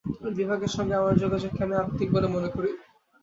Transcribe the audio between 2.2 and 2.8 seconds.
মনে করি।